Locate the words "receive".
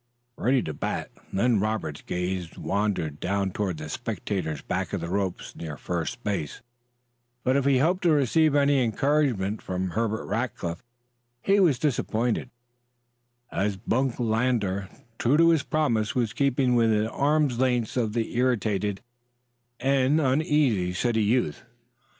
8.09-8.55